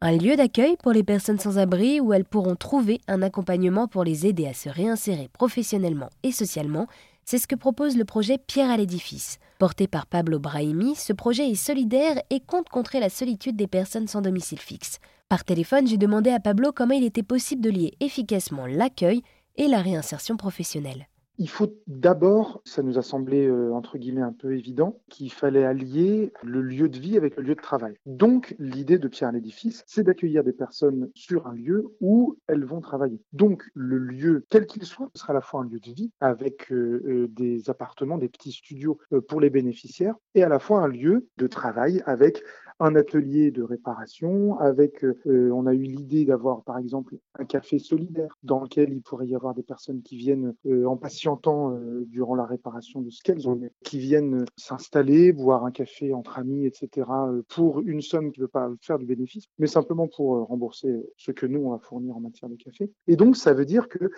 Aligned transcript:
Un 0.00 0.16
lieu 0.16 0.36
d'accueil 0.36 0.76
pour 0.76 0.92
les 0.92 1.02
personnes 1.02 1.40
sans 1.40 1.58
abri 1.58 1.98
où 1.98 2.12
elles 2.12 2.24
pourront 2.24 2.54
trouver 2.54 3.00
un 3.08 3.20
accompagnement 3.20 3.88
pour 3.88 4.04
les 4.04 4.28
aider 4.28 4.46
à 4.46 4.54
se 4.54 4.68
réinsérer 4.68 5.28
professionnellement 5.32 6.08
et 6.22 6.30
socialement, 6.30 6.86
c'est 7.24 7.38
ce 7.38 7.48
que 7.48 7.56
propose 7.56 7.96
le 7.96 8.04
projet 8.04 8.38
Pierre 8.38 8.70
à 8.70 8.76
l'édifice. 8.76 9.40
Porté 9.58 9.88
par 9.88 10.06
Pablo 10.06 10.38
Brahimi, 10.38 10.94
ce 10.94 11.12
projet 11.12 11.50
est 11.50 11.56
solidaire 11.56 12.22
et 12.30 12.38
compte 12.38 12.68
contrer 12.68 13.00
la 13.00 13.10
solitude 13.10 13.56
des 13.56 13.66
personnes 13.66 14.06
sans 14.06 14.20
domicile 14.20 14.60
fixe. 14.60 15.00
Par 15.28 15.42
téléphone, 15.44 15.88
j'ai 15.88 15.98
demandé 15.98 16.30
à 16.30 16.38
Pablo 16.38 16.70
comment 16.70 16.94
il 16.94 17.02
était 17.02 17.24
possible 17.24 17.60
de 17.60 17.70
lier 17.70 17.94
efficacement 17.98 18.66
l'accueil 18.66 19.22
et 19.56 19.66
la 19.66 19.82
réinsertion 19.82 20.36
professionnelle. 20.36 21.08
Il 21.40 21.48
faut 21.48 21.72
d'abord, 21.86 22.60
ça 22.64 22.82
nous 22.82 22.98
a 22.98 23.02
semblé 23.02 23.46
euh, 23.46 23.72
entre 23.72 23.96
guillemets 23.96 24.22
un 24.22 24.32
peu 24.32 24.56
évident, 24.56 25.00
qu'il 25.08 25.32
fallait 25.32 25.64
allier 25.64 26.32
le 26.42 26.60
lieu 26.62 26.88
de 26.88 26.98
vie 26.98 27.16
avec 27.16 27.36
le 27.36 27.44
lieu 27.44 27.54
de 27.54 27.60
travail. 27.60 27.94
Donc 28.06 28.56
l'idée 28.58 28.98
de 28.98 29.06
Pierre 29.06 29.30
l'édifice, 29.30 29.84
c'est 29.86 30.02
d'accueillir 30.02 30.42
des 30.42 30.52
personnes 30.52 31.10
sur 31.14 31.46
un 31.46 31.54
lieu 31.54 31.86
où 32.00 32.36
elles 32.48 32.64
vont 32.64 32.80
travailler. 32.80 33.22
Donc 33.32 33.70
le 33.74 33.98
lieu, 33.98 34.44
quel 34.50 34.66
qu'il 34.66 34.82
soit, 34.84 35.10
sera 35.14 35.32
à 35.32 35.34
la 35.34 35.40
fois 35.40 35.60
un 35.60 35.64
lieu 35.68 35.78
de 35.78 35.92
vie 35.92 36.10
avec 36.20 36.72
euh, 36.72 37.02
euh, 37.06 37.28
des 37.28 37.70
appartements, 37.70 38.18
des 38.18 38.28
petits 38.28 38.52
studios 38.52 38.98
pour 39.28 39.40
les 39.40 39.50
bénéficiaires, 39.50 40.16
et 40.34 40.42
à 40.42 40.48
la 40.48 40.58
fois 40.58 40.80
un 40.80 40.88
lieu 40.88 41.28
de 41.36 41.46
travail 41.46 42.02
avec 42.06 42.42
un 42.80 42.94
atelier 42.94 43.50
de 43.50 43.62
réparation, 43.62 44.58
avec, 44.58 45.04
on 45.26 45.66
a 45.66 45.74
eu 45.74 45.82
l'idée 45.82 46.24
d'avoir 46.24 46.62
par 46.62 46.78
exemple 46.78 47.16
un 47.38 47.44
café 47.44 47.78
solidaire 47.78 48.36
dans 48.42 48.60
lequel 48.60 48.92
il 48.92 49.02
pourrait 49.02 49.26
y 49.26 49.34
avoir 49.34 49.54
des 49.54 49.62
personnes 49.62 50.02
qui 50.02 50.16
viennent 50.16 50.54
en 50.86 50.96
patient 50.96 51.36
temps 51.36 51.72
euh, 51.72 52.04
durant 52.06 52.34
la 52.34 52.44
réparation 52.44 53.00
de 53.00 53.10
ce 53.10 53.22
qu'elles 53.22 53.48
ont, 53.48 53.60
qui 53.84 53.98
viennent 53.98 54.44
s'installer, 54.56 55.32
boire 55.32 55.64
un 55.64 55.70
café 55.70 56.12
entre 56.12 56.38
amis, 56.38 56.66
etc., 56.66 57.06
euh, 57.10 57.42
pour 57.48 57.80
une 57.80 58.00
somme 58.00 58.32
qui 58.32 58.40
ne 58.40 58.44
veut 58.44 58.50
pas 58.50 58.70
faire 58.80 58.98
du 58.98 59.06
bénéfice, 59.06 59.44
mais 59.58 59.66
simplement 59.66 60.08
pour 60.08 60.36
euh, 60.36 60.42
rembourser 60.42 60.94
ce 61.16 61.32
que 61.32 61.46
nous, 61.46 61.60
on 61.60 61.70
va 61.70 61.78
fournir 61.78 62.16
en 62.16 62.20
matière 62.20 62.48
de 62.48 62.56
café. 62.56 62.90
Et 63.06 63.16
donc, 63.16 63.36
ça 63.36 63.54
veut 63.54 63.64
dire 63.64 63.88
que 63.88 64.10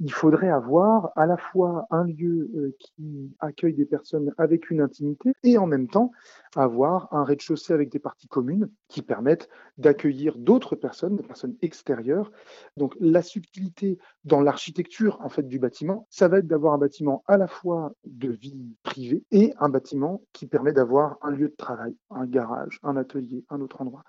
il 0.00 0.12
faudrait 0.12 0.50
avoir 0.50 1.10
à 1.16 1.26
la 1.26 1.36
fois 1.36 1.86
un 1.90 2.04
lieu 2.04 2.74
qui 2.78 3.34
accueille 3.40 3.74
des 3.74 3.84
personnes 3.84 4.32
avec 4.38 4.70
une 4.70 4.80
intimité 4.80 5.32
et 5.42 5.58
en 5.58 5.66
même 5.66 5.88
temps 5.88 6.12
avoir 6.56 7.12
un 7.12 7.24
rez-de-chaussée 7.24 7.72
avec 7.72 7.90
des 7.90 7.98
parties 7.98 8.28
communes 8.28 8.70
qui 8.88 9.02
permettent 9.02 9.48
d'accueillir 9.76 10.38
d'autres 10.38 10.76
personnes, 10.76 11.16
des 11.16 11.22
personnes 11.22 11.56
extérieures. 11.62 12.30
Donc 12.76 12.94
la 13.00 13.22
subtilité 13.22 13.98
dans 14.24 14.40
l'architecture 14.40 15.18
en 15.20 15.28
fait 15.28 15.46
du 15.46 15.58
bâtiment, 15.58 16.06
ça 16.10 16.28
va 16.28 16.38
être 16.38 16.46
d'avoir 16.46 16.74
un 16.74 16.78
bâtiment 16.78 17.24
à 17.26 17.36
la 17.36 17.48
fois 17.48 17.92
de 18.04 18.30
vie 18.30 18.76
privée 18.82 19.24
et 19.30 19.52
un 19.58 19.68
bâtiment 19.68 20.22
qui 20.32 20.46
permet 20.46 20.72
d'avoir 20.72 21.18
un 21.22 21.30
lieu 21.30 21.48
de 21.48 21.56
travail, 21.56 21.96
un 22.10 22.26
garage, 22.26 22.78
un 22.82 22.96
atelier, 22.96 23.44
un 23.50 23.60
autre 23.60 23.80
endroit. 23.80 24.04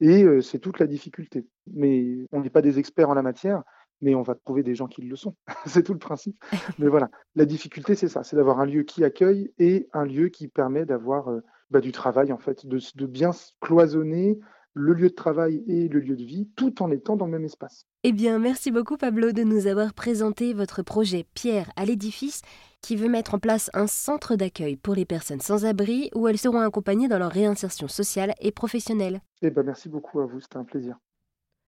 Et 0.00 0.24
euh, 0.24 0.40
c'est 0.40 0.58
toute 0.58 0.78
la 0.78 0.86
difficulté. 0.86 1.46
Mais 1.72 2.26
on 2.32 2.40
n'est 2.40 2.50
pas 2.50 2.62
des 2.62 2.78
experts 2.78 3.08
en 3.08 3.14
la 3.14 3.22
matière 3.22 3.62
mais 4.02 4.14
on 4.14 4.22
va 4.22 4.34
trouver 4.34 4.62
des 4.62 4.74
gens 4.74 4.86
qui 4.86 5.00
le 5.02 5.16
sont. 5.16 5.34
c'est 5.66 5.82
tout 5.82 5.94
le 5.94 5.98
principe. 5.98 6.36
Mais 6.78 6.88
voilà, 6.88 7.08
la 7.34 7.46
difficulté, 7.46 7.94
c'est 7.94 8.08
ça, 8.08 8.22
c'est 8.22 8.36
d'avoir 8.36 8.60
un 8.60 8.66
lieu 8.66 8.82
qui 8.82 9.04
accueille 9.04 9.52
et 9.58 9.88
un 9.92 10.04
lieu 10.04 10.28
qui 10.28 10.48
permet 10.48 10.84
d'avoir 10.84 11.28
euh, 11.28 11.40
bah, 11.70 11.80
du 11.80 11.92
travail, 11.92 12.32
en 12.32 12.38
fait, 12.38 12.66
de, 12.66 12.78
de 12.94 13.06
bien 13.06 13.30
cloisonner 13.60 14.38
le 14.74 14.94
lieu 14.94 15.08
de 15.08 15.14
travail 15.14 15.62
et 15.66 15.88
le 15.88 16.00
lieu 16.00 16.16
de 16.16 16.24
vie, 16.24 16.48
tout 16.56 16.82
en 16.82 16.90
étant 16.90 17.16
dans 17.16 17.26
le 17.26 17.32
même 17.32 17.44
espace. 17.44 17.86
Eh 18.04 18.12
bien, 18.12 18.38
merci 18.38 18.70
beaucoup 18.70 18.96
Pablo 18.96 19.32
de 19.32 19.42
nous 19.42 19.66
avoir 19.66 19.92
présenté 19.92 20.54
votre 20.54 20.82
projet 20.82 21.26
Pierre 21.34 21.70
à 21.76 21.84
l'édifice 21.84 22.42
qui 22.80 22.96
veut 22.96 23.08
mettre 23.08 23.34
en 23.34 23.38
place 23.38 23.70
un 23.74 23.86
centre 23.86 24.34
d'accueil 24.34 24.76
pour 24.76 24.94
les 24.94 25.04
personnes 25.04 25.40
sans 25.40 25.64
abri 25.64 26.10
où 26.14 26.26
elles 26.26 26.38
seront 26.38 26.60
accompagnées 26.60 27.08
dans 27.08 27.18
leur 27.18 27.30
réinsertion 27.30 27.86
sociale 27.86 28.32
et 28.40 28.50
professionnelle. 28.50 29.20
Eh 29.42 29.50
bien, 29.50 29.62
merci 29.62 29.88
beaucoup 29.88 30.20
à 30.20 30.26
vous, 30.26 30.40
c'était 30.40 30.56
un 30.56 30.64
plaisir. 30.64 30.98